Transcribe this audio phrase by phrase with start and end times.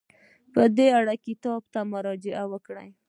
[0.53, 2.89] په دې اړه کتاب ته مراجعه وکړئ.